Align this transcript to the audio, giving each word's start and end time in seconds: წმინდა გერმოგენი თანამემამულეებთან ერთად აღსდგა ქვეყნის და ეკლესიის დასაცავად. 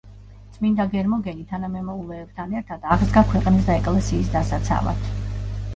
წმინდა 0.53 0.85
გერმოგენი 0.93 1.45
თანამემამულეებთან 1.51 2.57
ერთად 2.63 2.89
აღსდგა 2.97 3.25
ქვეყნის 3.35 3.69
და 3.71 3.79
ეკლესიის 3.85 4.35
დასაცავად. 4.39 5.11